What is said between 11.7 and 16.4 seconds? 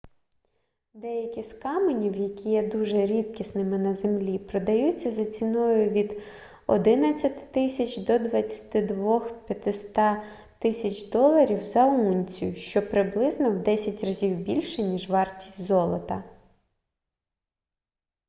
унцію що приблизно в 10 разів більше ніж вартість золота